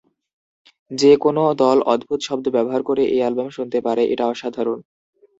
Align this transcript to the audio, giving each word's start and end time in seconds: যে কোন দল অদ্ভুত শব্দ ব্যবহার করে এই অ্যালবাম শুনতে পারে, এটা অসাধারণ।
যে 0.91 1.11
কোন 1.17 1.37
দল 1.61 1.77
অদ্ভুত 1.93 2.19
শব্দ 2.23 2.45
ব্যবহার 2.55 2.81
করে 2.83 3.03
এই 3.05 3.19
অ্যালবাম 3.21 3.47
শুনতে 3.49 3.77
পারে, 3.81 4.03
এটা 4.13 4.25
অসাধারণ। 4.27 4.79